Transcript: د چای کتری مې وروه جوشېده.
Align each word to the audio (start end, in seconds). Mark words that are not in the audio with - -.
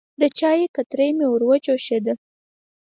د 0.21 0.23
چای 0.39 0.61
کتری 0.75 1.09
مې 1.17 1.27
وروه 1.29 1.55
جوشېده. 1.65 2.13